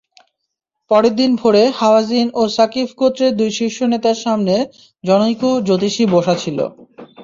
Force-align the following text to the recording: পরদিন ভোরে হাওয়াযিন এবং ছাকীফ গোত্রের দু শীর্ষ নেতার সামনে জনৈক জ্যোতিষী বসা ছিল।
পরদিন 0.91 1.31
ভোরে 1.35 1.63
হাওয়াযিন 1.79 2.27
এবং 2.31 2.47
ছাকীফ 2.55 2.89
গোত্রের 2.99 3.33
দু 3.39 3.45
শীর্ষ 3.57 3.77
নেতার 3.91 4.17
সামনে 4.25 4.55
জনৈক 5.03 5.41
জ্যোতিষী 5.67 6.03
বসা 6.13 6.35
ছিল। 6.43 6.57